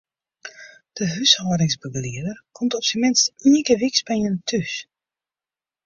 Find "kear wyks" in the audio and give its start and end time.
3.65-4.01